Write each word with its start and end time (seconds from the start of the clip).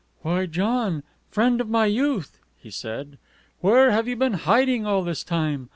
"Why, 0.23 0.47
John, 0.47 1.03
friend 1.29 1.61
of 1.61 1.69
my 1.69 1.85
youth," 1.85 2.39
he 2.57 2.71
said, 2.71 3.19
"where 3.59 3.91
have 3.91 4.07
you 4.07 4.15
been 4.15 4.33
hiding 4.33 4.83
all 4.83 5.03
this 5.03 5.23
time? 5.23 5.69